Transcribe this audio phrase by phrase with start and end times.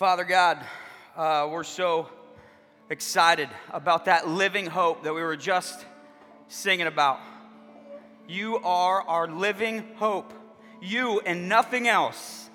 [0.00, 0.58] Father God,
[1.14, 2.08] uh, we're so
[2.88, 5.84] excited about that living hope that we were just
[6.48, 7.20] singing about.
[8.26, 10.32] You are our living hope,
[10.80, 12.48] you and nothing else.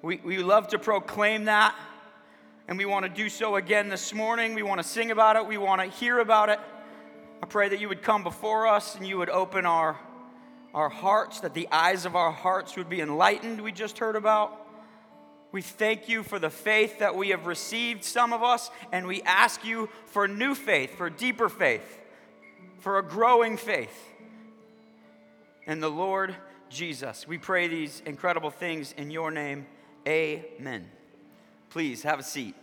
[0.00, 1.74] We, we love to proclaim that,
[2.68, 4.54] and we want to do so again this morning.
[4.54, 6.60] We want to sing about it, we want to hear about it.
[7.42, 9.98] I pray that you would come before us and you would open our,
[10.72, 14.62] our hearts, that the eyes of our hearts would be enlightened, we just heard about.
[15.52, 19.22] We thank you for the faith that we have received, some of us, and we
[19.22, 22.00] ask you for new faith, for deeper faith,
[22.80, 23.96] for a growing faith.
[25.66, 26.34] In the Lord
[26.68, 29.66] Jesus, we pray these incredible things in your name.
[30.06, 30.86] Amen.
[31.70, 32.54] Please have a seat.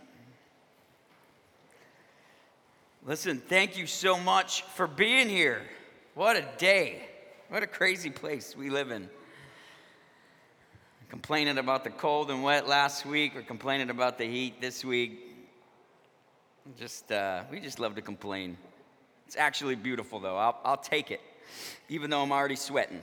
[3.06, 5.62] Listen, thank you so much for being here.
[6.14, 7.08] What a day.
[7.48, 9.10] What a crazy place we live in
[11.14, 15.20] complaining about the cold and wet last week or complaining about the heat this week.
[16.76, 18.56] Just, uh, we just love to complain.
[19.24, 20.36] It's actually beautiful, though.
[20.36, 21.20] I'll, I'll take it,
[21.88, 23.00] even though I'm already sweating.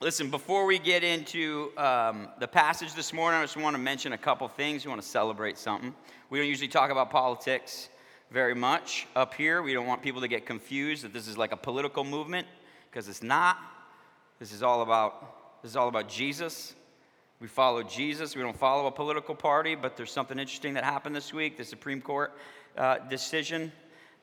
[0.00, 4.14] Listen, before we get into um, the passage this morning, I just want to mention
[4.14, 4.86] a couple things.
[4.86, 5.94] We want to celebrate something.
[6.30, 7.90] We don't usually talk about politics
[8.30, 9.60] very much up here.
[9.60, 12.46] We don't want people to get confused that this is like a political movement,
[12.90, 13.58] because it's not.
[14.38, 16.74] This is all about this is all about Jesus.
[17.40, 18.36] We follow Jesus.
[18.36, 21.64] We don't follow a political party, but there's something interesting that happened this week the
[21.64, 22.32] Supreme Court
[22.78, 23.72] uh, decision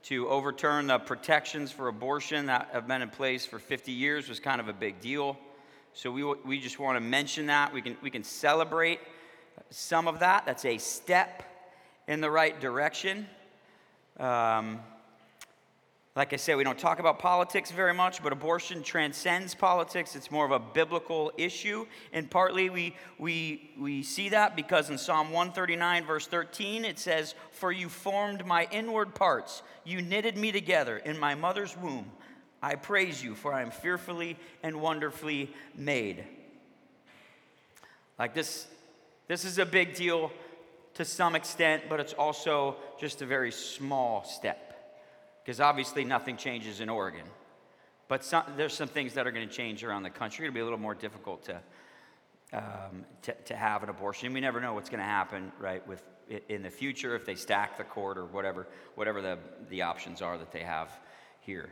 [0.04, 4.40] to overturn the protections for abortion that have been in place for 50 years was
[4.40, 5.38] kind of a big deal.
[5.94, 7.74] So we, we just want to mention that.
[7.74, 9.00] We can, we can celebrate
[9.70, 10.46] some of that.
[10.46, 11.44] That's a step
[12.08, 13.28] in the right direction.
[14.20, 14.80] Um,
[16.14, 20.14] like I said, we don't talk about politics very much, but abortion transcends politics.
[20.14, 21.86] It's more of a biblical issue.
[22.12, 27.34] And partly we, we, we see that because in Psalm 139, verse 13, it says,
[27.52, 32.12] For you formed my inward parts, you knitted me together in my mother's womb.
[32.62, 36.26] I praise you, for I am fearfully and wonderfully made.
[38.20, 38.68] Like this,
[39.30, 40.30] this is a big deal
[40.96, 44.71] to some extent, but it's also just a very small step
[45.44, 47.26] because obviously nothing changes in Oregon.
[48.08, 50.46] But some, there's some things that are going to change around the country.
[50.46, 51.62] It'll be a little more difficult to,
[52.54, 54.34] um, to, to, have an abortion.
[54.34, 56.04] We never know what's going to happen, right, with,
[56.50, 59.38] in the future if they stack the court or whatever, whatever the,
[59.70, 60.92] the options are that they have
[61.40, 61.70] here.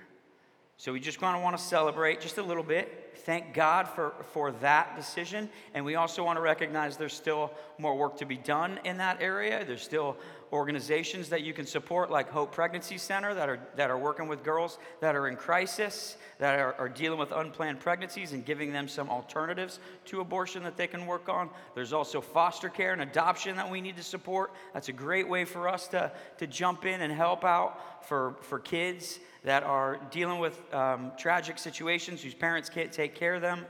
[0.77, 3.17] So we just kind of want to celebrate just a little bit.
[3.25, 5.49] Thank God for, for that decision.
[5.73, 9.21] And we also want to recognize there's still more work to be done in that
[9.21, 9.65] area.
[9.65, 10.15] There's still
[10.51, 14.43] organizations that you can support, like Hope Pregnancy Center, that are, that are working with
[14.43, 18.87] girls that are in crisis, that are, are dealing with unplanned pregnancies and giving them
[18.87, 21.49] some alternatives to abortion that they can work on.
[21.75, 24.51] There's also foster care and adoption that we need to support.
[24.73, 28.59] That's a great way for us to, to jump in and help out for, for
[28.59, 33.65] kids that are dealing with um, tragic situations whose parents can't take care of them.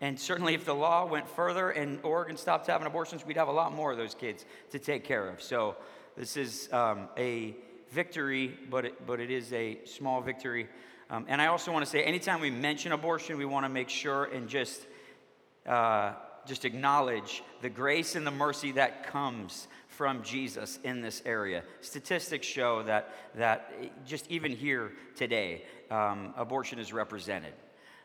[0.00, 3.52] And certainly, if the law went further and Oregon stopped having abortions, we'd have a
[3.52, 5.42] lot more of those kids to take care of.
[5.42, 5.74] So,
[6.18, 7.54] this is um, a
[7.92, 10.68] victory, but it, but it is a small victory.
[11.10, 13.88] Um, and I also want to say, anytime we mention abortion, we want to make
[13.88, 14.84] sure and just
[15.64, 16.14] uh,
[16.44, 21.62] just acknowledge the grace and the mercy that comes from Jesus in this area.
[21.82, 23.72] Statistics show that that
[24.04, 27.52] just even here today, um, abortion is represented.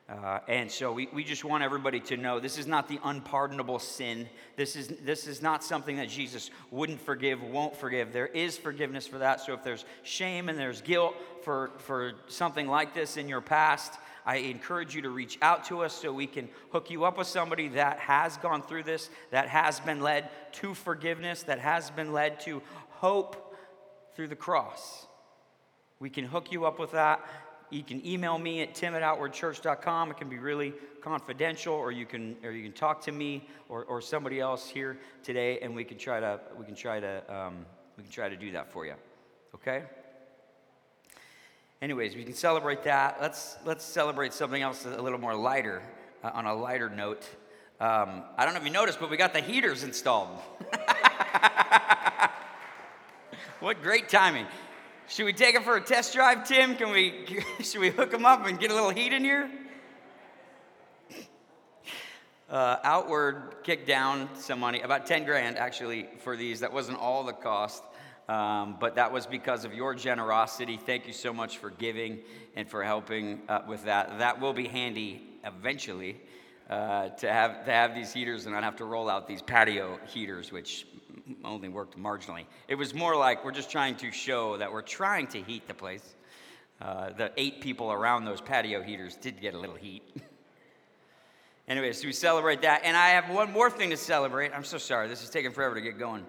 [0.10, 3.80] Uh, and so we, we just want everybody to know this is not the unpardonable
[3.80, 4.28] sin.
[4.58, 8.12] This is, this is not something that Jesus wouldn't forgive, won't forgive.
[8.12, 9.40] There is forgiveness for that.
[9.40, 13.94] So if there's shame and there's guilt for, for something like this in your past,
[14.26, 17.28] I encourage you to reach out to us so we can hook you up with
[17.28, 22.12] somebody that has gone through this, that has been led to forgiveness, that has been
[22.12, 23.56] led to hope
[24.16, 25.08] through the cross.
[26.00, 27.26] We can hook you up with that
[27.74, 30.12] you can email me at tim at outwardchurch.com.
[30.12, 33.84] It can be really confidential, or you can, or you can talk to me or,
[33.86, 37.66] or somebody else here today, and we can try to, we can try to, um,
[37.98, 38.94] we can try to do that for you.
[39.56, 39.84] Okay?
[41.82, 43.18] Anyways, we can celebrate that.
[43.20, 45.82] Let's, let's celebrate something else a little more lighter,
[46.24, 47.28] uh, on a lighter note.
[47.82, 50.30] Um, I don't know if you noticed, but we got the heaters installed.
[53.60, 54.46] what great timing.
[55.14, 56.76] Should we take it for a test drive, Tim?
[56.76, 59.48] Can we, should we hook them up and get a little heat in here?
[62.50, 66.62] Uh, outward kicked down some money, about 10 grand actually for these.
[66.62, 67.84] That wasn't all the cost,
[68.28, 70.78] um, but that was because of your generosity.
[70.84, 72.22] Thank you so much for giving
[72.56, 74.18] and for helping uh, with that.
[74.18, 76.20] That will be handy eventually
[76.72, 80.00] uh, to, have, to have these heaters and not have to roll out these patio
[80.08, 80.88] heaters, which
[81.44, 82.46] only worked marginally.
[82.68, 85.74] It was more like we're just trying to show that we're trying to heat the
[85.74, 86.16] place.
[86.82, 90.04] Uh, the eight people around those patio heaters did get a little heat.
[91.68, 92.82] Anyways, so we celebrate that.
[92.84, 94.52] And I have one more thing to celebrate.
[94.54, 96.26] I'm so sorry, this is taking forever to get going.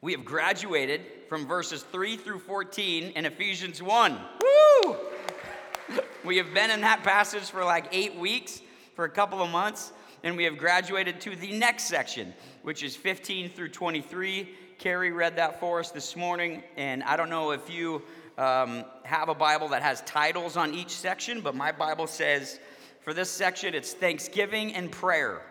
[0.00, 4.18] We have graduated from verses 3 through 14 in Ephesians 1.
[4.42, 4.96] Woo!
[6.24, 8.62] we have been in that passage for like eight weeks,
[8.94, 12.32] for a couple of months, and we have graduated to the next section,
[12.62, 14.48] which is 15 through 23.
[14.78, 18.02] Carrie read that for us this morning, and I don't know if you
[18.38, 22.58] um, have a Bible that has titles on each section, but my Bible says
[23.00, 25.42] for this section it's Thanksgiving and prayer.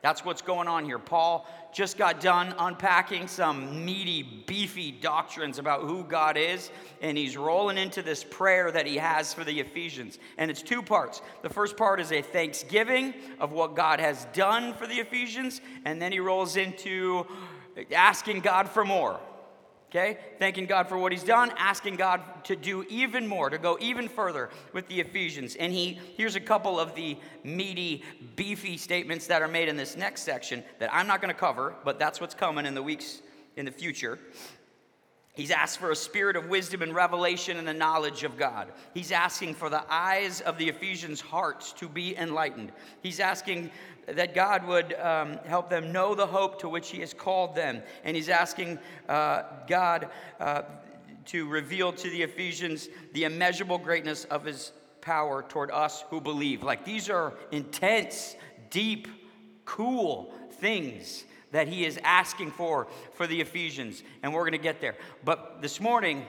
[0.00, 0.98] That's what's going on here.
[0.98, 6.70] Paul just got done unpacking some meaty, beefy doctrines about who God is,
[7.02, 10.18] and he's rolling into this prayer that he has for the Ephesians.
[10.38, 11.20] And it's two parts.
[11.42, 16.00] The first part is a thanksgiving of what God has done for the Ephesians, and
[16.00, 17.26] then he rolls into
[17.92, 19.20] asking God for more.
[19.90, 20.18] Okay?
[20.38, 24.06] Thanking God for what he's done, asking God to do even more, to go even
[24.06, 25.56] further with the Ephesians.
[25.56, 28.02] And he here's a couple of the meaty,
[28.36, 31.74] beefy statements that are made in this next section that I'm not going to cover,
[31.84, 33.22] but that's what's coming in the weeks
[33.56, 34.18] in the future.
[35.38, 38.72] He's asked for a spirit of wisdom and revelation and the knowledge of God.
[38.92, 42.72] He's asking for the eyes of the Ephesians' hearts to be enlightened.
[43.02, 43.70] He's asking
[44.14, 47.82] that God would um, help them know the hope to which He has called them.
[48.04, 48.78] And He's asking
[49.08, 50.08] uh, God
[50.40, 50.62] uh,
[51.26, 56.62] to reveal to the Ephesians the immeasurable greatness of His power toward us who believe.
[56.62, 58.36] Like these are intense,
[58.70, 59.08] deep,
[59.64, 64.02] cool things that He is asking for for the Ephesians.
[64.22, 64.96] And we're going to get there.
[65.24, 66.24] But this morning,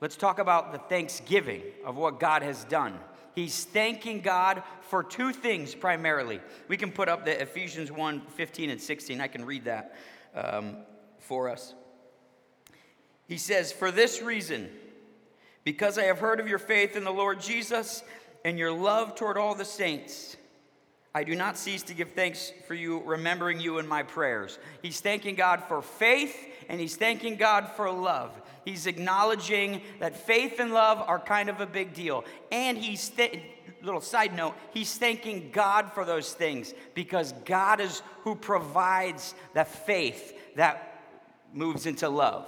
[0.00, 2.98] let's talk about the thanksgiving of what God has done.
[3.38, 6.40] He's thanking God for two things primarily.
[6.66, 9.20] We can put up the Ephesians 1 15 and 16.
[9.20, 9.94] I can read that
[10.34, 10.78] um,
[11.20, 11.72] for us.
[13.28, 14.68] He says, For this reason,
[15.62, 18.02] because I have heard of your faith in the Lord Jesus
[18.44, 20.36] and your love toward all the saints,
[21.14, 24.58] I do not cease to give thanks for you, remembering you in my prayers.
[24.82, 26.36] He's thanking God for faith
[26.68, 28.32] and he's thanking God for love.
[28.68, 32.26] He's acknowledging that faith and love are kind of a big deal.
[32.52, 33.40] And he's, th-
[33.80, 39.64] little side note, he's thanking God for those things because God is who provides the
[39.64, 41.00] faith that
[41.54, 42.46] moves into love.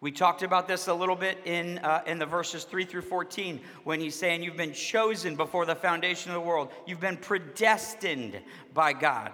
[0.00, 3.60] We talked about this a little bit in, uh, in the verses 3 through 14
[3.84, 6.72] when he's saying, You've been chosen before the foundation of the world.
[6.84, 8.40] You've been predestined
[8.74, 9.30] by God.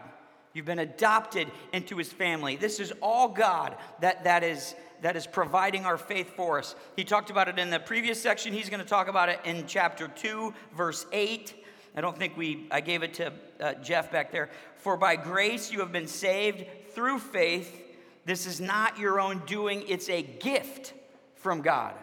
[0.55, 2.57] You've been adopted into his family.
[2.57, 6.75] This is all God that, that, is, that is providing our faith for us.
[6.97, 8.53] He talked about it in the previous section.
[8.53, 11.55] He's going to talk about it in chapter 2, verse 8.
[11.95, 14.51] I don't think we, I gave it to uh, Jeff back there.
[14.77, 16.65] For by grace you have been saved
[16.95, 17.81] through faith.
[18.25, 20.95] This is not your own doing, it's a gift
[21.35, 21.95] from God.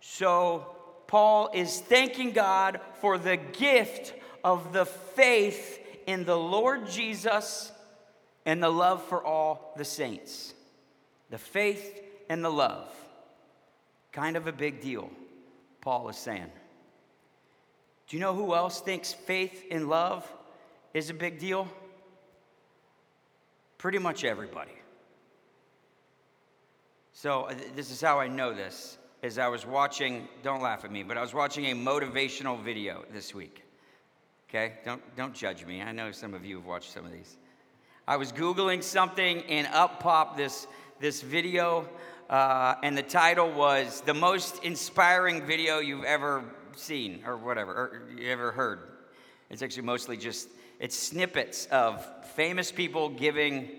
[0.00, 0.74] So
[1.06, 7.72] Paul is thanking God for the gift of the faith in the Lord Jesus
[8.46, 10.54] and the love for all the saints.
[11.30, 12.88] The faith and the love.
[14.12, 15.10] Kind of a big deal,
[15.80, 16.50] Paul is saying.
[18.08, 20.30] Do you know who else thinks faith and love
[20.94, 21.68] is a big deal?
[23.78, 24.72] Pretty much everybody.
[27.12, 28.98] So, uh, this is how I know this.
[29.22, 33.04] As I was watching, don't laugh at me, but I was watching a motivational video
[33.12, 33.62] this week.
[34.50, 34.72] Okay?
[34.84, 35.80] Don't, don't judge me.
[35.80, 37.36] I know some of you have watched some of these.
[38.08, 40.66] I was Googling something and up popped this,
[40.98, 41.88] this video,
[42.28, 46.42] uh, and the title was The Most Inspiring Video You've Ever
[46.74, 48.80] Seen, or whatever, or you ever heard.
[49.50, 50.48] It's actually mostly just,
[50.80, 52.04] it's snippets of
[52.34, 53.78] famous people giving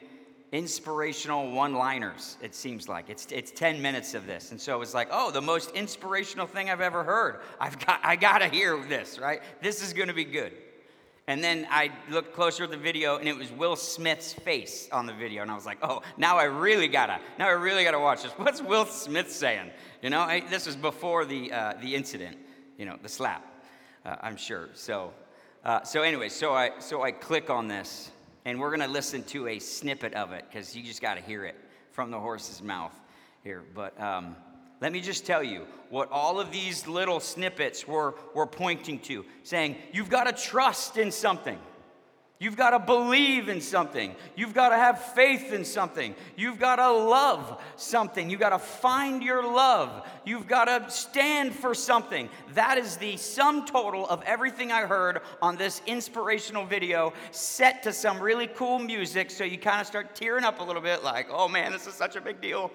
[0.51, 3.09] inspirational one liners, it seems like.
[3.09, 4.51] It's, it's 10 minutes of this.
[4.51, 7.39] And so it was like, oh, the most inspirational thing I've ever heard.
[7.59, 9.41] I've got, I got to hear this, right?
[9.61, 10.53] This is going to be good.
[11.27, 15.05] And then I looked closer at the video, and it was Will Smith's face on
[15.05, 17.99] the video, and I was like, "Oh, now I really gotta, now I really gotta
[17.99, 18.31] watch this.
[18.33, 19.69] What's Will Smith saying?
[20.01, 22.37] You know, I, this was before the uh, the incident,
[22.77, 23.45] you know, the slap,
[24.03, 24.69] uh, I'm sure.
[24.73, 25.13] So,
[25.63, 28.11] uh, so anyway, so I so I click on this,
[28.45, 31.21] and we're going to listen to a snippet of it because you just got to
[31.21, 31.55] hear it
[31.91, 32.93] from the horse's mouth
[33.43, 33.63] here.
[33.73, 34.35] But um,
[34.79, 39.25] let me just tell you what all of these little snippets were, were pointing to,
[39.43, 41.59] saying, You've got to trust in something.
[42.41, 44.15] You've got to believe in something.
[44.35, 46.15] You've got to have faith in something.
[46.35, 48.31] You've got to love something.
[48.31, 50.07] You've got to find your love.
[50.25, 52.29] You've got to stand for something.
[52.55, 57.93] That is the sum total of everything I heard on this inspirational video, set to
[57.93, 59.29] some really cool music.
[59.29, 61.93] So you kind of start tearing up a little bit, like, oh man, this is
[61.93, 62.71] such a big deal.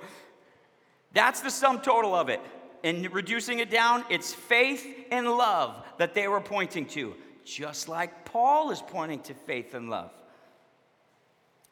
[1.13, 2.41] That's the sum total of it.
[2.85, 7.17] And reducing it down, it's faith and love that they were pointing to
[7.47, 10.11] just like Paul is pointing to faith and love.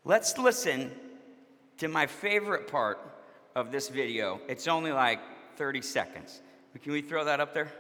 [0.05, 0.93] Let's listen
[1.79, 2.99] to my favorite part
[3.57, 4.41] of this video.
[4.49, 5.19] It's only like
[5.57, 6.41] 30 seconds.
[6.83, 7.73] Can we throw that up there?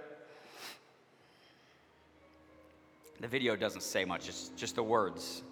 [3.20, 5.42] The video doesn't say much, it's just the words.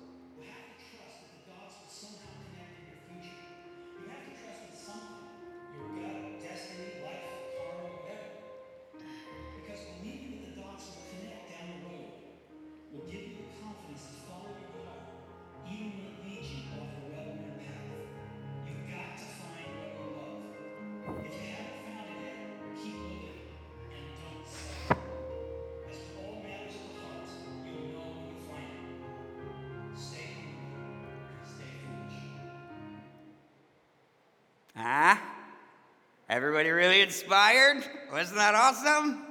[36.33, 37.85] Everybody really inspired?
[38.11, 39.23] Wasn't that awesome?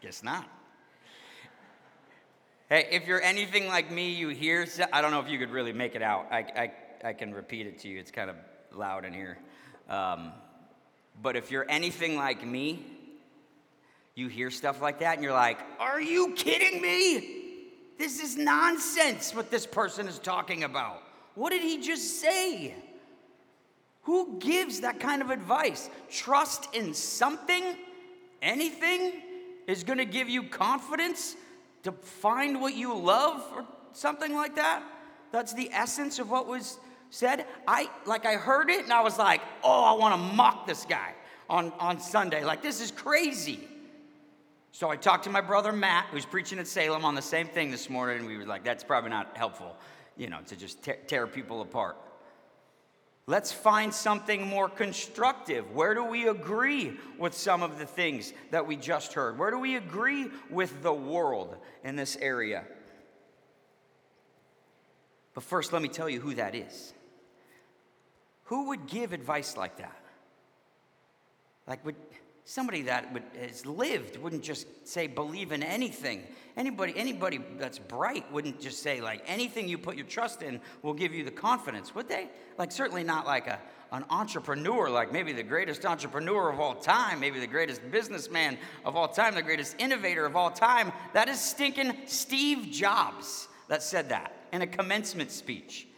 [0.00, 0.48] Guess not.
[2.68, 5.72] Hey, if you're anything like me, you hear, I don't know if you could really
[5.72, 6.28] make it out.
[6.30, 8.36] I, I, I can repeat it to you, it's kind of
[8.72, 9.36] loud in here.
[9.90, 10.30] Um,
[11.20, 12.86] but if you're anything like me,
[14.14, 17.72] you hear stuff like that and you're like, Are you kidding me?
[17.98, 21.02] This is nonsense what this person is talking about.
[21.34, 22.72] What did he just say?
[24.06, 25.90] Who gives that kind of advice?
[26.08, 27.76] Trust in something,
[28.40, 29.14] anything,
[29.66, 31.34] is going to give you confidence
[31.82, 34.84] to find what you love or something like that?
[35.32, 36.78] That's the essence of what was
[37.10, 37.46] said.
[37.66, 40.84] I like I heard it and I was like, "Oh, I want to mock this
[40.84, 41.12] guy
[41.50, 42.44] on on Sunday.
[42.44, 43.68] Like this is crazy."
[44.70, 47.72] So I talked to my brother Matt, who's preaching at Salem on the same thing
[47.72, 49.76] this morning, and we were like, "That's probably not helpful,
[50.16, 51.96] you know, to just tear, tear people apart."
[53.28, 55.72] Let's find something more constructive.
[55.72, 59.36] Where do we agree with some of the things that we just heard?
[59.36, 62.64] Where do we agree with the world in this area?
[65.34, 66.94] But first, let me tell you who that is.
[68.44, 70.00] Who would give advice like that?
[71.66, 71.96] Like, would
[72.46, 76.22] somebody that would, has lived wouldn't just say believe in anything.
[76.56, 80.94] Anybody anybody that's bright wouldn't just say like anything you put your trust in will
[80.94, 82.30] give you the confidence would they?
[82.56, 83.58] Like certainly not like a
[83.92, 88.96] an entrepreneur like maybe the greatest entrepreneur of all time maybe the greatest businessman of
[88.96, 90.92] all time the greatest innovator of all time.
[91.12, 95.88] That is stinking steve jobs that said that in a commencement speech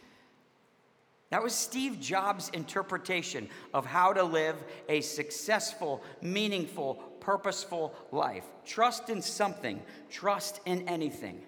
[1.29, 4.55] that was Steve Jobs' interpretation of how to live
[4.87, 8.45] a successful, meaningful, purposeful life.
[8.65, 11.41] Trust in something, trust in anything.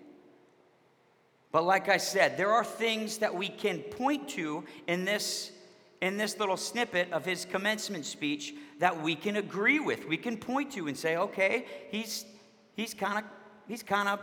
[1.52, 5.52] But like I said, there are things that we can point to in this
[6.00, 10.08] in this little snippet of his commencement speech that we can agree with.
[10.08, 12.26] We can point to and say, "Okay, he's
[12.76, 13.24] he's kind of
[13.68, 14.20] he's kind of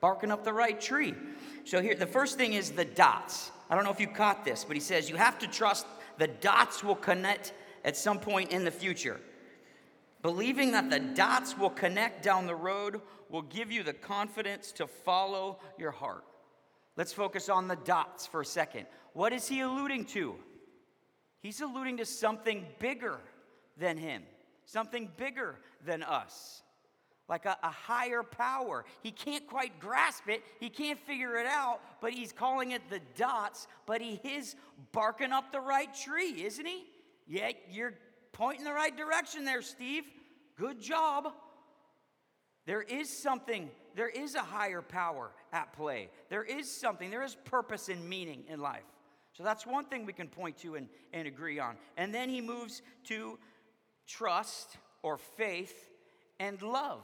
[0.00, 1.14] barking up the right tree."
[1.64, 3.50] So here the first thing is the dots.
[3.68, 5.86] I don't know if you caught this, but he says you have to trust
[6.18, 7.52] the dots will connect
[7.84, 9.20] at some point in the future.
[10.22, 14.86] Believing that the dots will connect down the road will give you the confidence to
[14.86, 16.24] follow your heart.
[16.96, 18.86] Let's focus on the dots for a second.
[19.12, 20.36] What is he alluding to?
[21.40, 23.20] He's alluding to something bigger
[23.76, 24.22] than him,
[24.64, 26.62] something bigger than us
[27.28, 28.84] like a, a, higher power.
[29.02, 33.00] He can't quite grasp it, he can't figure it out, but he's calling it the
[33.16, 34.54] dots, but he is
[34.92, 36.84] barking up the right tree, isn't he?
[37.26, 37.94] Yeah, you're
[38.32, 40.04] pointing the right direction there, Steve.
[40.56, 41.32] Good job.
[42.66, 46.10] There is something, there is a higher power at play.
[46.28, 48.84] There is something, there is purpose and meaning in life.
[49.32, 51.76] So that's one thing we can point to and, and agree on.
[51.96, 53.38] And then he moves to
[54.06, 55.90] trust or faith
[56.40, 57.02] and love.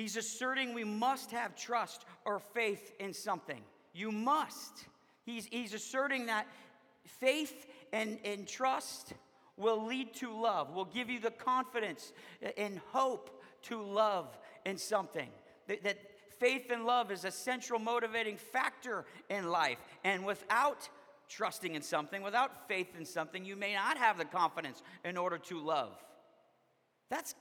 [0.00, 3.60] He's asserting we must have trust or faith in something.
[3.92, 4.86] You must.
[5.26, 6.46] He's, he's asserting that
[7.04, 9.12] faith and, and trust
[9.58, 12.14] will lead to love, will give you the confidence
[12.56, 15.28] and hope to love in something.
[15.66, 15.98] That, that
[16.38, 19.84] faith and love is a central motivating factor in life.
[20.02, 20.88] And without
[21.28, 25.36] trusting in something, without faith in something, you may not have the confidence in order
[25.36, 25.92] to love.
[27.10, 27.34] That's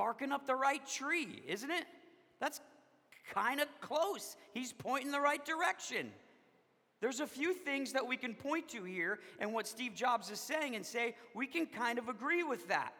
[0.00, 1.84] barking up the right tree, isn't it?
[2.40, 2.62] That's
[3.34, 4.34] kind of close.
[4.54, 6.10] He's pointing the right direction.
[7.02, 10.40] There's a few things that we can point to here and what Steve Jobs is
[10.40, 12.94] saying and say we can kind of agree with that.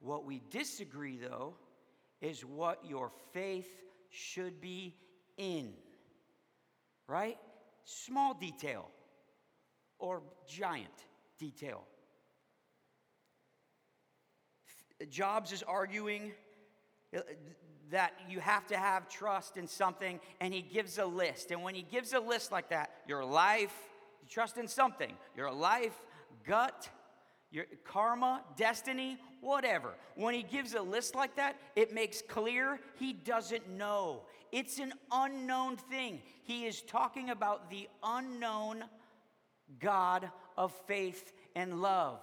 [0.00, 1.56] What we disagree, though,
[2.22, 3.68] is what your faith
[4.08, 4.94] should be
[5.36, 5.74] in.
[7.06, 7.36] Right?
[7.84, 8.88] Small detail
[9.98, 11.04] or giant
[11.38, 11.84] detail.
[15.10, 16.32] Jobs is arguing
[17.16, 17.20] uh,
[17.90, 21.50] that you have to have trust in something, and he gives a list.
[21.50, 23.74] And when he gives a list like that, your life,
[24.22, 25.94] you trust in something, your life,
[26.46, 26.88] gut,
[27.50, 29.94] your karma, destiny, whatever.
[30.16, 34.22] When he gives a list like that, it makes clear he doesn't know.
[34.50, 36.22] It's an unknown thing.
[36.44, 38.84] He is talking about the unknown
[39.78, 42.20] God of faith and love.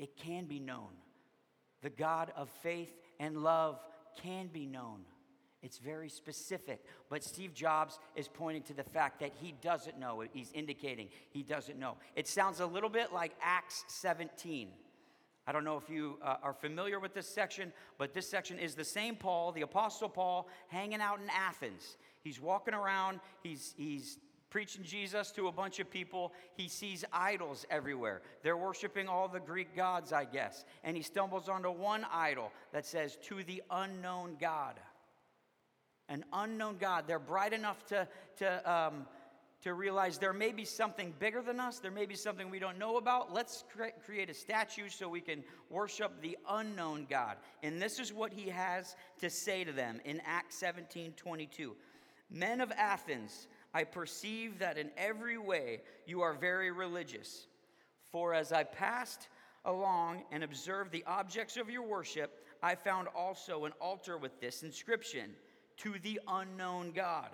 [0.00, 0.88] It can be known.
[1.82, 2.90] The God of faith
[3.20, 3.78] and love
[4.22, 5.00] can be known.
[5.62, 6.82] It's very specific.
[7.10, 10.24] But Steve Jobs is pointing to the fact that he doesn't know.
[10.32, 11.96] He's indicating he doesn't know.
[12.16, 14.70] It sounds a little bit like Acts 17.
[15.46, 18.74] I don't know if you uh, are familiar with this section, but this section is
[18.74, 21.98] the same Paul, the Apostle Paul, hanging out in Athens.
[22.22, 24.18] He's walking around, he's, he's
[24.50, 26.32] preaching Jesus to a bunch of people.
[26.54, 28.20] He sees idols everywhere.
[28.42, 30.64] They're worshiping all the Greek gods, I guess.
[30.84, 34.78] And he stumbles onto one idol that says, To the unknown God.
[36.08, 37.04] An unknown God.
[37.06, 39.06] They're bright enough to, to, um,
[39.62, 42.78] to realize there may be something bigger than us, there may be something we don't
[42.78, 43.32] know about.
[43.32, 47.36] Let's cre- create a statue so we can worship the unknown God.
[47.62, 51.76] And this is what he has to say to them in Acts 17 22.
[52.30, 57.46] Men of Athens, I perceive that in every way you are very religious.
[58.10, 59.28] For as I passed
[59.64, 64.62] along and observed the objects of your worship, I found also an altar with this
[64.62, 65.34] inscription
[65.78, 67.30] To the unknown God.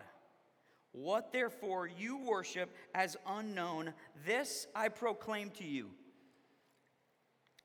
[0.93, 3.93] What therefore you worship as unknown,
[4.25, 5.91] this I proclaim to you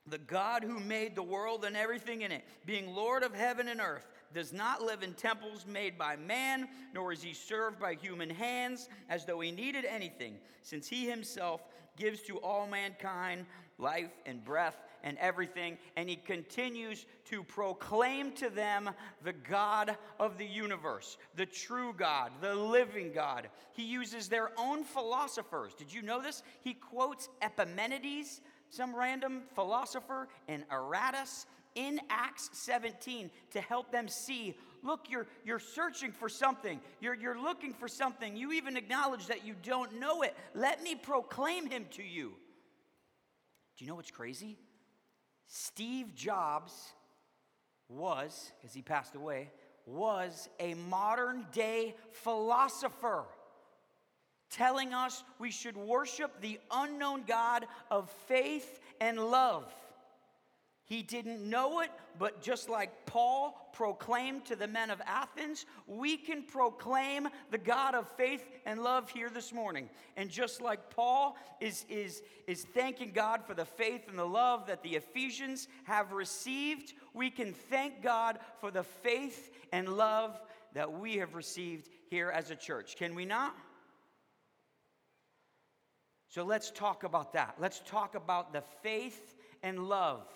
[0.07, 3.79] the God who made the world and everything in it, being Lord of heaven and
[3.79, 8.29] earth, does not live in temples made by man, nor is he served by human
[8.29, 11.61] hands as though he needed anything, since he himself
[11.97, 13.45] gives to all mankind
[13.77, 15.77] life and breath and everything.
[15.95, 18.89] And he continues to proclaim to them
[19.23, 23.49] the God of the universe, the true God, the living God.
[23.73, 25.73] He uses their own philosophers.
[25.73, 26.43] Did you know this?
[26.61, 34.55] He quotes Epimenides some random philosopher in Aratus in Acts 17 to help them see
[34.83, 38.35] look, you're, you're searching for something, you're, you're looking for something.
[38.35, 40.35] You even acknowledge that you don't know it.
[40.53, 42.33] Let me proclaim him to you.
[43.77, 44.57] Do you know what's crazy?
[45.47, 46.73] Steve Jobs
[47.89, 49.51] was, as he passed away,
[49.85, 53.25] was a modern day philosopher
[54.49, 59.73] telling us we should worship the unknown God of faith and love.
[60.91, 66.17] He didn't know it, but just like Paul proclaimed to the men of Athens, we
[66.17, 69.89] can proclaim the God of faith and love here this morning.
[70.17, 74.67] And just like Paul is, is, is thanking God for the faith and the love
[74.67, 80.41] that the Ephesians have received, we can thank God for the faith and love
[80.73, 82.97] that we have received here as a church.
[82.97, 83.55] Can we not?
[86.27, 87.55] So let's talk about that.
[87.59, 90.27] Let's talk about the faith and love.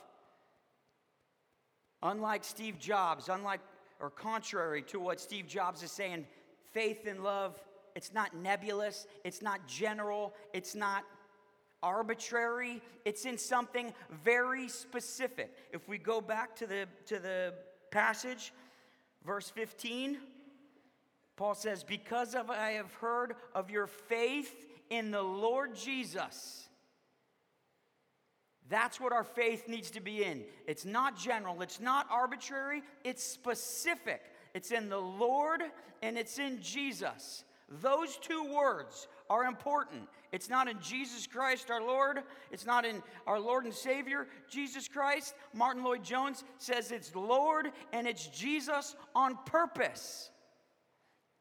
[2.05, 3.61] Unlike Steve Jobs, unlike
[3.99, 6.27] or contrary to what Steve Jobs is saying,
[6.71, 7.59] faith and love,
[7.95, 11.03] it's not nebulous, it's not general, it's not
[11.81, 13.91] arbitrary, it's in something
[14.23, 15.51] very specific.
[15.73, 17.55] If we go back to the to the
[17.89, 18.53] passage,
[19.25, 20.19] verse 15,
[21.37, 26.69] Paul says, Because of I have heard of your faith in the Lord Jesus.
[28.69, 30.43] That's what our faith needs to be in.
[30.67, 34.21] It's not general, it's not arbitrary, it's specific.
[34.53, 35.61] It's in the Lord
[36.01, 37.43] and it's in Jesus.
[37.81, 40.07] Those two words are important.
[40.31, 44.87] It's not in Jesus Christ our Lord, it's not in our Lord and Savior, Jesus
[44.87, 45.35] Christ.
[45.53, 50.31] Martyn Lloyd-Jones says it's Lord and it's Jesus on purpose.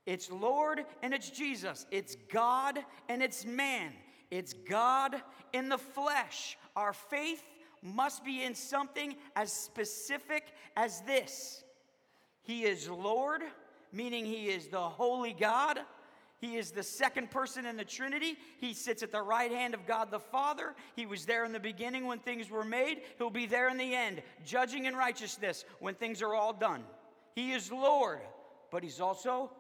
[0.06, 1.86] It's Lord and it's Jesus.
[1.90, 3.92] It's God and it's man.
[4.30, 5.14] It's God
[5.52, 6.58] in the flesh.
[6.76, 7.42] Our faith
[7.82, 11.62] must be in something as specific as this
[12.42, 13.42] He is Lord,
[13.92, 15.78] meaning He is the holy God.
[16.40, 18.36] He is the second person in the Trinity.
[18.60, 20.74] He sits at the right hand of God the Father.
[20.94, 23.00] He was there in the beginning when things were made.
[23.16, 26.84] He'll be there in the end, judging in righteousness when things are all done.
[27.34, 28.20] He is Lord,
[28.70, 29.52] but He's also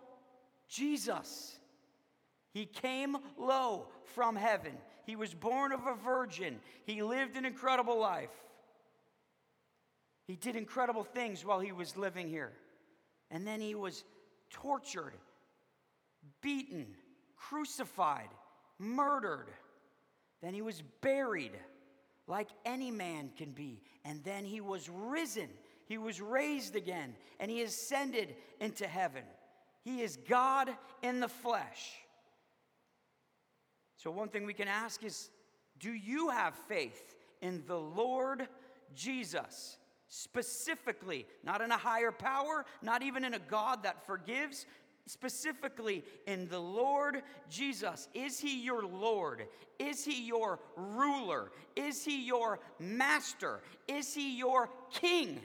[0.68, 1.56] Jesus.
[2.52, 4.76] He came low from heaven.
[5.04, 6.60] He was born of a virgin.
[6.84, 8.30] He lived an incredible life.
[10.26, 12.52] He did incredible things while he was living here.
[13.30, 14.04] And then he was
[14.50, 15.14] tortured,
[16.40, 16.86] beaten,
[17.36, 18.28] crucified,
[18.78, 19.48] murdered.
[20.42, 21.52] Then he was buried
[22.26, 23.82] like any man can be.
[24.04, 25.48] And then he was risen.
[25.86, 27.14] He was raised again.
[27.38, 29.24] And he ascended into heaven.
[29.82, 30.70] He is God
[31.02, 31.98] in the flesh.
[33.96, 35.30] So, one thing we can ask is
[35.78, 38.48] do you have faith in the Lord
[38.94, 39.78] Jesus?
[40.08, 44.66] Specifically, not in a higher power, not even in a God that forgives,
[45.06, 48.08] specifically in the Lord Jesus.
[48.14, 49.46] Is he your Lord?
[49.78, 51.50] Is he your ruler?
[51.76, 53.60] Is he your master?
[53.88, 55.40] Is he your king?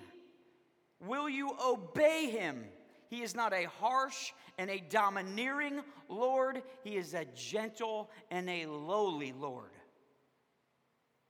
[0.99, 2.65] Will you obey him?
[3.09, 8.67] He is not a harsh and a domineering Lord, he is a gentle and a
[8.67, 9.71] lowly Lord.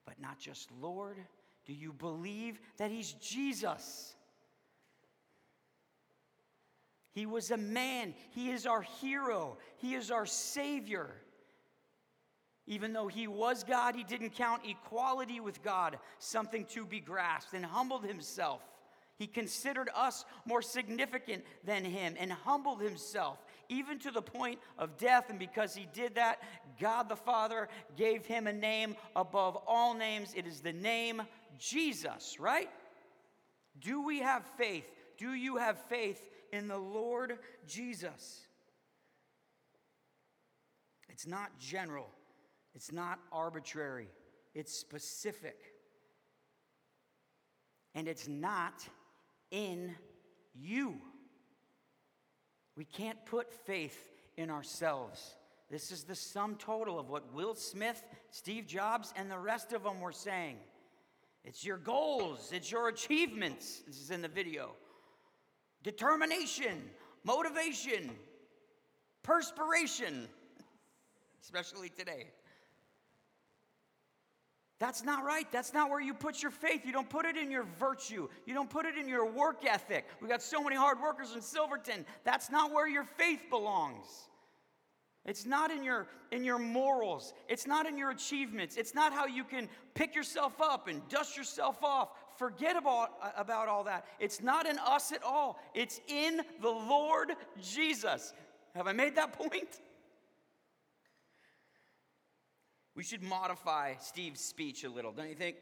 [0.05, 1.17] But not just Lord,
[1.65, 4.15] do you believe that he's Jesus?
[7.11, 8.13] He was a man.
[8.31, 9.57] He is our hero.
[9.77, 11.09] He is our Savior.
[12.67, 17.53] Even though he was God, he didn't count equality with God something to be grasped
[17.53, 18.61] and humbled himself
[19.19, 24.97] he considered us more significant than him and humbled himself, even to the point of
[24.97, 25.29] death.
[25.29, 26.41] And because he did that,
[26.79, 30.33] God the Father gave him a name above all names.
[30.37, 31.21] It is the name
[31.59, 32.69] Jesus, right?
[33.81, 34.89] Do we have faith?
[35.17, 38.39] Do you have faith in the Lord Jesus?
[41.09, 42.07] It's not general,
[42.73, 44.07] it's not arbitrary,
[44.55, 45.57] it's specific.
[47.95, 48.87] And it's not
[49.51, 49.95] in
[50.53, 50.95] you.
[52.75, 55.35] We can't put faith in ourselves.
[55.69, 59.83] This is the sum total of what Will Smith, Steve Jobs, and the rest of
[59.83, 60.57] them were saying.
[61.43, 63.81] It's your goals, it's your achievements.
[63.85, 64.71] This is in the video.
[65.83, 66.89] Determination,
[67.23, 68.11] motivation,
[69.23, 70.27] perspiration,
[71.43, 72.27] especially today.
[74.79, 75.45] That's not right.
[75.51, 76.85] That's not where you put your faith.
[76.85, 78.29] You don't put it in your virtue.
[78.45, 80.07] You don't put it in your work ethic.
[80.21, 82.05] We got so many hard workers in Silverton.
[82.23, 84.05] That's not where your faith belongs.
[85.25, 87.33] It's not in your in your morals.
[87.49, 88.77] It's not in your achievements.
[88.77, 92.09] It's not how you can pick yourself up and dust yourself off.
[92.37, 94.05] Forget about about all that.
[94.19, 95.59] It's not in us at all.
[95.75, 98.33] It's in the Lord Jesus.
[98.75, 99.81] Have I made that point?
[102.99, 105.55] We should modify Steve's speech a little, don't you think?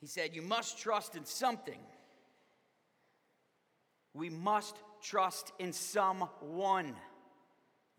[0.00, 1.80] He said, You must trust in something.
[4.14, 6.94] We must trust in someone,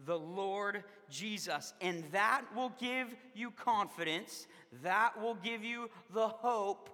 [0.07, 1.75] the Lord Jesus.
[1.81, 4.47] And that will give you confidence,
[4.81, 6.89] that will give you the hope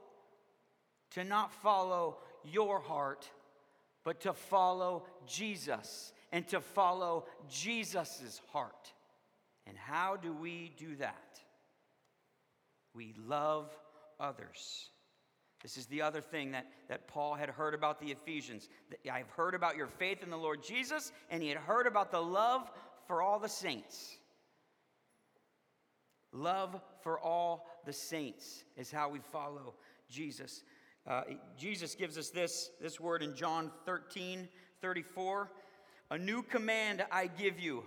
[1.11, 3.29] to not follow your heart,
[4.03, 8.91] but to follow Jesus and to follow Jesus' heart.
[9.67, 11.39] And how do we do that?
[12.93, 13.75] We love
[14.19, 14.89] others.
[15.61, 18.69] This is the other thing that, that Paul had heard about the Ephesians.
[19.11, 22.21] I've heard about your faith in the Lord Jesus, and he had heard about the
[22.21, 22.69] love
[23.07, 24.17] for all the saints.
[26.31, 29.73] Love for all the saints is how we follow
[30.09, 30.63] Jesus.
[31.07, 31.21] Uh,
[31.57, 34.47] Jesus gives us this, this word in John 13
[34.81, 35.51] 34.
[36.11, 37.83] A new command I give you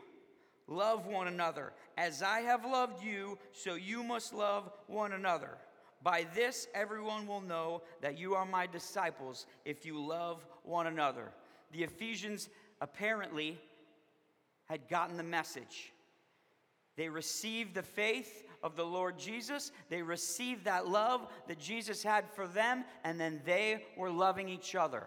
[0.68, 1.72] Love one another.
[1.96, 5.56] As I have loved you, so you must love one another.
[6.02, 11.32] By this, everyone will know that you are my disciples if you love one another.
[11.72, 12.48] The Ephesians
[12.80, 13.58] apparently
[14.66, 15.92] had gotten the message.
[16.96, 19.72] They received the faith of the Lord Jesus.
[19.88, 24.74] They received that love that Jesus had for them, and then they were loving each
[24.74, 25.06] other.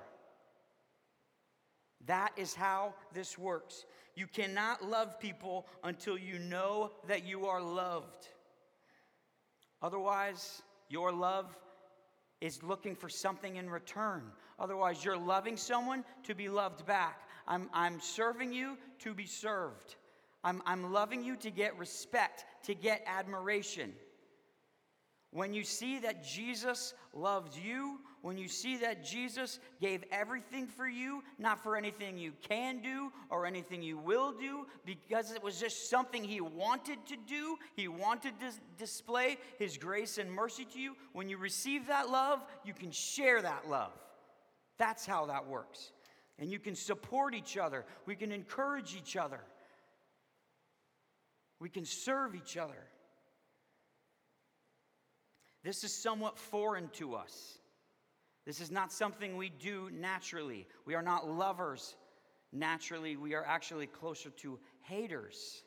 [2.08, 3.86] That is how this works.
[4.16, 8.28] You cannot love people until you know that you are loved.
[9.82, 11.58] Otherwise, your love
[12.42, 14.24] is looking for something in return.
[14.60, 17.28] Otherwise, you're loving someone to be loved back.
[17.48, 19.96] I'm, I'm serving you to be served.
[20.44, 23.94] I'm, I'm loving you to get respect, to get admiration.
[25.34, 30.88] When you see that Jesus loves you, when you see that Jesus gave everything for
[30.88, 35.58] you, not for anything you can do or anything you will do, because it was
[35.58, 40.80] just something He wanted to do, He wanted to display His grace and mercy to
[40.80, 43.94] you, when you receive that love, you can share that love.
[44.78, 45.92] That's how that works.
[46.40, 49.40] And you can support each other, we can encourage each other,
[51.60, 52.91] we can serve each other.
[55.64, 57.60] This is somewhat foreign to us.
[58.46, 60.68] This is not something we do naturally.
[60.86, 61.96] We are not lovers
[62.52, 63.16] naturally.
[63.16, 65.64] We are actually closer to haters.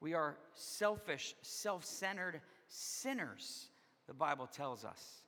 [0.00, 3.70] We are selfish, self centered sinners,
[4.06, 5.22] the Bible tells us.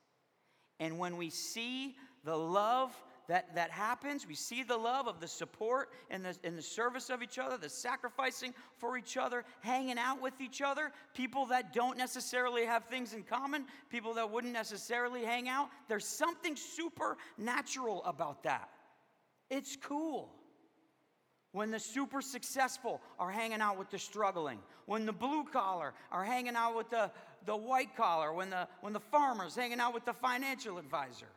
[0.79, 2.95] And when we see the love
[3.29, 4.27] that, that happens.
[4.27, 7.57] We see the love of the support and the, and the service of each other,
[7.57, 10.91] the sacrificing for each other, hanging out with each other.
[11.13, 15.69] People that don't necessarily have things in common, people that wouldn't necessarily hang out.
[15.87, 18.67] There's something supernatural about that.
[19.51, 20.31] It's cool.
[21.51, 26.23] When the super successful are hanging out with the struggling, when the blue collar are
[26.23, 27.11] hanging out with the,
[27.45, 31.27] the white collar, when the, when the farmer's hanging out with the financial advisor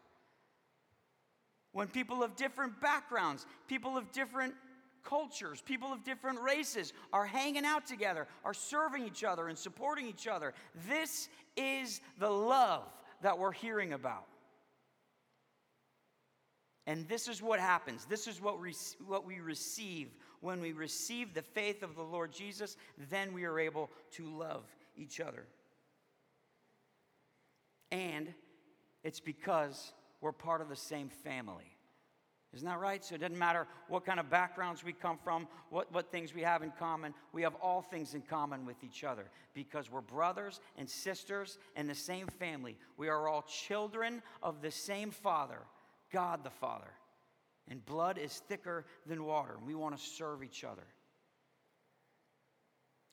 [1.73, 4.55] when people of different backgrounds, people of different
[5.05, 10.07] cultures, people of different races are hanging out together, are serving each other and supporting
[10.07, 10.55] each other.
[10.89, 12.85] This is the love
[13.23, 14.27] that we're hearing about.
[16.87, 18.05] And this is what happens.
[18.07, 18.75] This is what, we,
[19.07, 20.09] what we receive.
[20.41, 22.77] When we receive the faith of the Lord Jesus,
[23.11, 24.65] then we are able to love
[24.97, 25.47] each other.
[27.93, 28.35] And
[29.05, 31.77] it's because we're part of the same family.
[32.55, 33.03] Isn't that right?
[33.03, 36.43] So it doesn't matter what kind of backgrounds we come from, what, what things we
[36.43, 37.15] have in common.
[37.33, 41.87] We have all things in common with each other because we're brothers and sisters in
[41.87, 42.77] the same family.
[42.99, 45.61] We are all children of the same Father,
[46.13, 46.91] God the Father.
[47.69, 49.57] And blood is thicker than water.
[49.65, 50.87] We want to serve each other.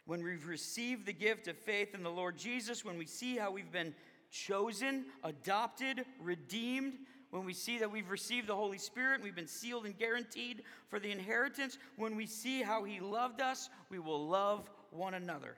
[0.05, 3.51] When we've received the gift of faith in the Lord Jesus, when we see how
[3.51, 3.93] we've been
[4.29, 6.93] chosen, adopted, redeemed,
[7.31, 10.99] when we see that we've received the Holy Spirit, we've been sealed and guaranteed for
[10.99, 15.55] the inheritance, when we see how He loved us, we will love one another.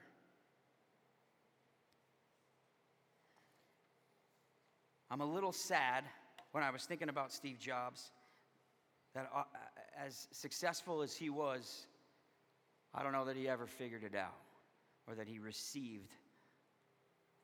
[5.09, 6.05] I'm a little sad
[6.51, 8.11] when I was thinking about Steve Jobs
[9.13, 9.43] that uh,
[9.99, 11.85] as successful as he was,
[12.93, 14.39] I don't know that he ever figured it out
[15.07, 16.11] or that he received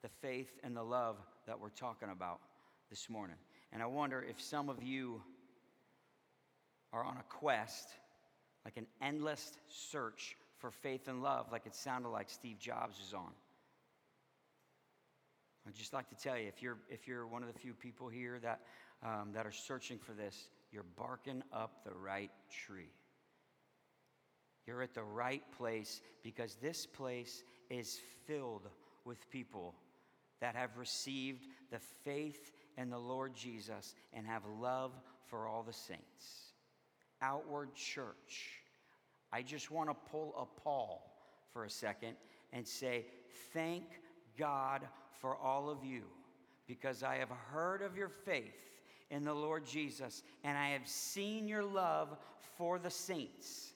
[0.02, 2.40] the faith and the love that we're talking about
[2.90, 3.36] this morning.
[3.72, 5.22] And I wonder if some of you
[6.94, 7.90] are on a quest,
[8.64, 13.14] like an endless search for faith and love, like it sounded like Steve Jobs is
[13.14, 13.32] on.
[15.68, 18.08] I'd just like to tell you if you're, if you're one of the few people
[18.08, 18.62] here that,
[19.04, 22.32] um, that are searching for this, you're barking up the right
[22.66, 22.90] tree.
[24.66, 28.68] You're at the right place because this place is filled
[29.06, 29.76] with people
[30.42, 34.92] that have received the faith in the Lord Jesus and have love
[35.26, 36.54] for all the saints.
[37.22, 38.62] Outward church.
[39.32, 41.02] I just want to pull a Paul
[41.52, 42.16] for a second
[42.54, 43.06] and say,
[43.54, 43.84] Thank
[44.38, 44.88] God
[45.20, 46.04] for all of you
[46.68, 48.70] because I have heard of your faith
[49.10, 52.18] in the Lord Jesus and I have seen your love
[52.58, 53.72] for the saints.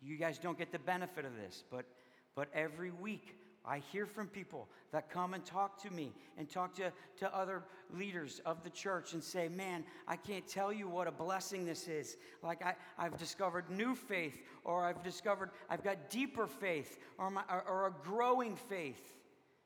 [0.00, 1.86] You guys don't get the benefit of this, but,
[2.34, 3.34] but every week
[3.66, 7.64] I hear from people that come and talk to me and talk to, to other
[7.92, 11.88] leaders of the church and say, Man, I can't tell you what a blessing this
[11.88, 12.16] is.
[12.42, 17.42] Like, I, I've discovered new faith, or I've discovered I've got deeper faith, or, my,
[17.50, 19.14] or, or a growing faith.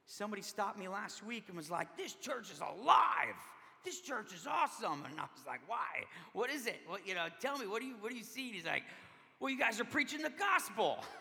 [0.06, 3.36] Somebody stopped me last week and was like, This church is alive.
[3.84, 5.04] This church is awesome.
[5.04, 6.04] And I was like, Why?
[6.32, 6.80] What is it?
[6.88, 8.46] Well, you know, tell me, what do you, what do you see?
[8.46, 8.84] And he's like,
[9.38, 11.04] Well, you guys are preaching the gospel.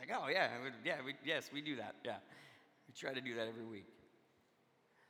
[0.00, 0.48] Like, oh, yeah,
[0.82, 1.94] yeah, we, yes, we do that.
[2.04, 2.16] Yeah.
[2.88, 3.86] We try to do that every week.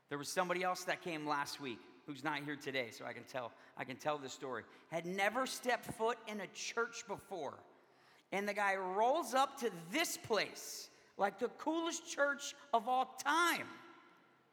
[0.09, 3.23] There was somebody else that came last week who's not here today, so I can
[3.23, 4.65] tell, I can tell the story.
[4.91, 7.55] Had never stepped foot in a church before.
[8.33, 13.67] And the guy rolls up to this place, like the coolest church of all time.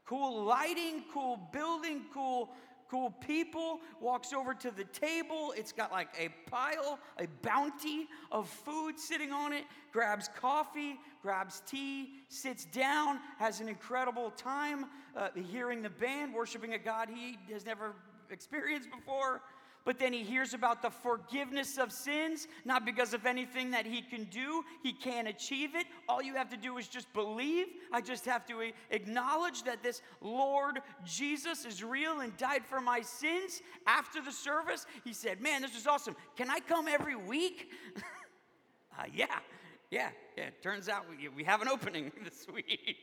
[0.06, 2.52] Cool lighting, cool building, cool
[2.90, 5.54] cool people, walks over to the table.
[5.56, 11.62] It's got like a pile, a bounty of food sitting on it, grabs coffee, grabs
[11.66, 17.38] tea, sits down, has an incredible time uh, hearing the band, worshiping a God he
[17.52, 17.96] has never
[18.30, 19.42] experienced before.
[19.88, 24.02] But then he hears about the forgiveness of sins, not because of anything that he
[24.02, 24.66] can do.
[24.84, 25.88] He can't achieve it.
[26.10, 27.68] All you have to do is just believe.
[27.94, 33.00] I just have to acknowledge that this Lord Jesus is real and died for my
[33.00, 33.62] sins.
[33.86, 36.18] After the service, he said, Man, this is awesome.
[36.36, 37.72] Can I come every week?
[39.00, 39.40] uh, yeah,
[39.90, 40.50] yeah, yeah.
[40.62, 42.98] Turns out we, we have an opening this week.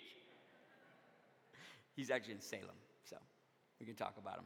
[1.96, 3.16] He's actually in Salem, so
[3.80, 4.44] we can talk about him.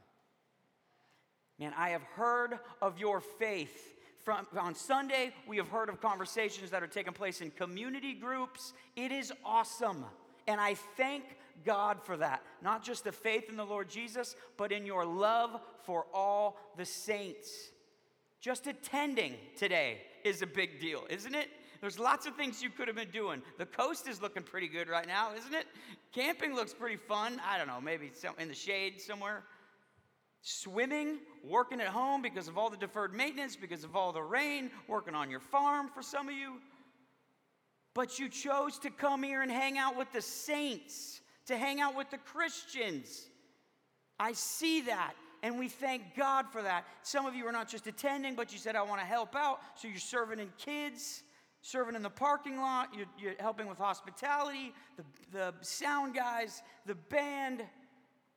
[1.59, 3.95] Man, I have heard of your faith.
[4.19, 8.75] From, on Sunday, we have heard of conversations that are taking place in community groups.
[8.95, 10.05] It is awesome.
[10.47, 11.25] And I thank
[11.65, 12.43] God for that.
[12.63, 16.85] Not just the faith in the Lord Jesus, but in your love for all the
[16.85, 17.71] saints.
[18.41, 21.49] Just attending today is a big deal, isn't it?
[21.81, 23.41] There's lots of things you could have been doing.
[23.57, 25.67] The coast is looking pretty good right now, isn't it?
[26.13, 27.41] Camping looks pretty fun.
[27.49, 29.45] I don't know, maybe in the shade somewhere
[30.43, 34.71] swimming, working at home because of all the deferred maintenance, because of all the rain,
[34.87, 36.55] working on your farm for some of you.
[37.95, 41.97] But you chose to come here and hang out with the saints, to hang out
[41.97, 43.27] with the Christians.
[44.21, 46.85] I see that, and we thank God for that.
[47.03, 49.61] Some of you are not just attending, but you said, I want to help out.
[49.75, 51.23] So you're serving in kids,
[51.63, 56.95] serving in the parking lot, you're, you're helping with hospitality, the, the sound guys, the
[56.95, 57.63] band.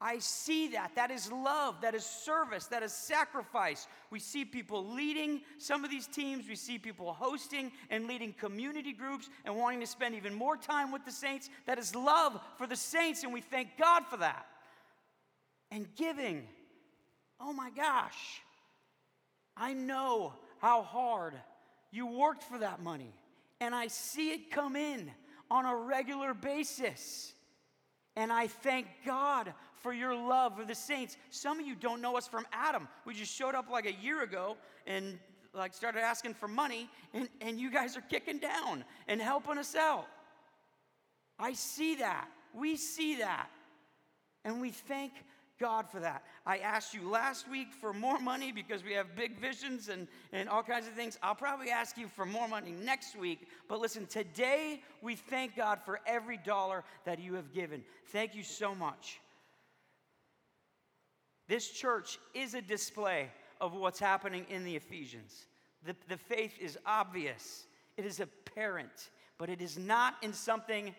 [0.03, 0.95] I see that.
[0.95, 1.79] That is love.
[1.81, 2.65] That is service.
[2.65, 3.87] That is sacrifice.
[4.09, 6.49] We see people leading some of these teams.
[6.49, 10.91] We see people hosting and leading community groups and wanting to spend even more time
[10.91, 11.51] with the saints.
[11.67, 14.47] That is love for the saints, and we thank God for that.
[15.69, 16.47] And giving.
[17.39, 18.41] Oh my gosh.
[19.55, 21.35] I know how hard
[21.91, 23.13] you worked for that money,
[23.59, 25.11] and I see it come in
[25.51, 27.33] on a regular basis.
[28.15, 31.17] And I thank God for your love for the saints.
[31.29, 32.87] Some of you don't know us from Adam.
[33.05, 35.19] We just showed up like a year ago and
[35.53, 39.75] like started asking for money, and, and you guys are kicking down and helping us
[39.75, 40.07] out.
[41.37, 42.27] I see that.
[42.53, 43.49] We see that.
[44.45, 45.11] And we thank
[45.59, 46.23] God for that.
[46.45, 50.49] I asked you last week for more money because we have big visions and, and
[50.49, 51.19] all kinds of things.
[51.21, 53.47] I'll probably ask you for more money next week.
[53.69, 57.83] But listen, today we thank God for every dollar that you have given.
[58.07, 59.19] Thank you so much.
[61.51, 65.47] This church is a display of what's happening in the Ephesians.
[65.85, 67.65] The, the faith is obvious,
[67.97, 70.95] it is apparent, but it is not in something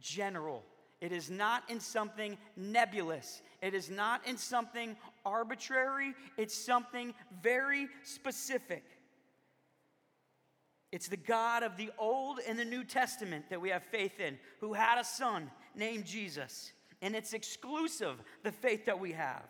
[0.00, 0.62] general.
[1.02, 3.42] It is not in something nebulous.
[3.60, 6.14] It is not in something arbitrary.
[6.38, 8.84] It's something very specific.
[10.92, 14.38] It's the God of the Old and the New Testament that we have faith in,
[14.60, 16.72] who had a son named Jesus.
[17.02, 19.42] And it's exclusive, the faith that we have.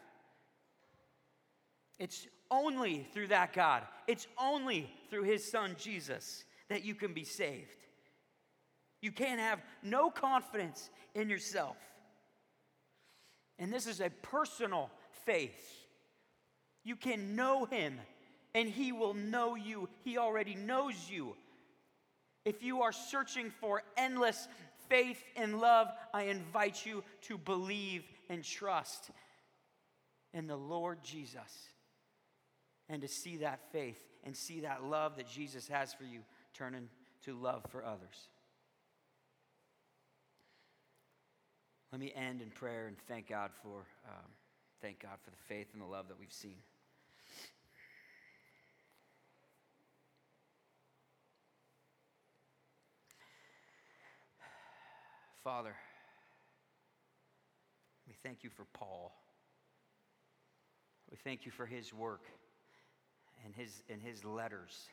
[2.00, 7.24] It's only through that God, it's only through his son Jesus that you can be
[7.24, 7.76] saved.
[9.02, 11.76] You can't have no confidence in yourself.
[13.58, 14.90] And this is a personal
[15.26, 15.86] faith.
[16.84, 18.00] You can know him,
[18.54, 19.88] and he will know you.
[20.02, 21.36] He already knows you.
[22.46, 24.48] If you are searching for endless
[24.88, 29.10] faith and love, I invite you to believe and trust
[30.32, 31.68] in the Lord Jesus
[32.90, 36.20] and to see that faith and see that love that Jesus has for you
[36.52, 38.28] turn into love for others.
[41.92, 44.30] Let me end in prayer and thank God for um,
[44.82, 46.56] thank God for the faith and the love that we've seen.
[55.42, 55.74] Father,
[58.06, 59.12] we thank you for Paul.
[61.10, 62.22] We thank you for his work
[63.44, 64.88] and his, and his letters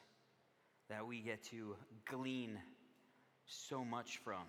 [0.89, 1.75] that we get to
[2.09, 2.57] glean
[3.45, 4.43] so much from.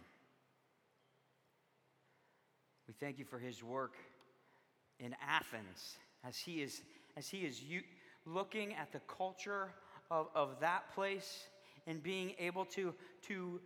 [2.87, 3.95] We thank you for his work
[4.99, 6.83] in Athens as he is,
[7.17, 7.83] as he is u-
[8.25, 9.69] looking at the culture
[10.11, 11.49] of, of that place
[11.87, 13.61] and being able to, to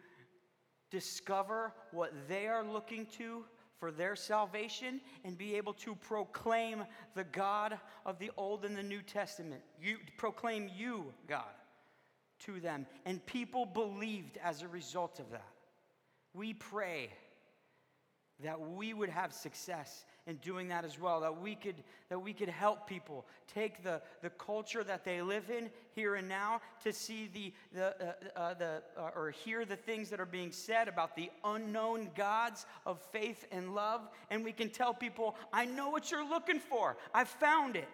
[0.90, 3.44] discover what they are looking to
[3.82, 6.84] for their salvation and be able to proclaim
[7.16, 9.60] the God of the Old and the New Testament.
[9.82, 11.50] You proclaim you, God,
[12.44, 12.86] to them.
[13.06, 15.48] And people believed as a result of that.
[16.32, 17.10] We pray
[18.44, 21.74] that we would have success in doing that as well that we could
[22.08, 23.26] that we could help people.
[23.52, 27.86] Take the the culture that they live in here and now to see the the
[27.86, 32.10] uh, uh, the uh, or hear the things that are being said about the unknown
[32.14, 36.60] gods of faith and love and we can tell people i know what you're looking
[36.60, 36.96] for.
[37.12, 37.88] I found it.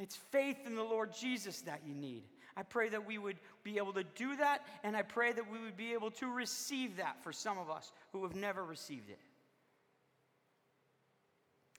[0.00, 2.22] It's faith in the Lord Jesus that you need.
[2.56, 5.58] I pray that we would be able to do that, and I pray that we
[5.60, 9.18] would be able to receive that for some of us who have never received it.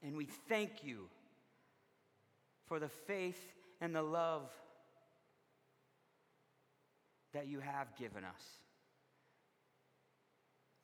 [0.04, 1.08] And we thank you
[2.68, 4.50] for the faith and the love
[7.34, 8.44] that you have given us,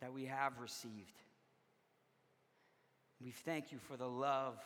[0.01, 1.21] that we have received.
[3.23, 4.59] We thank you for the love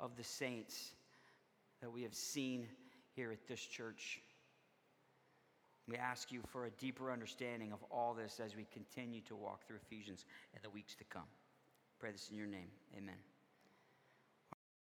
[0.00, 0.92] of the saints
[1.80, 2.66] that we have seen
[3.14, 4.20] here at this church.
[5.88, 9.66] We ask you for a deeper understanding of all this as we continue to walk
[9.66, 11.22] through Ephesians in the weeks to come.
[11.98, 12.68] Pray this in your name.
[12.96, 13.16] Amen.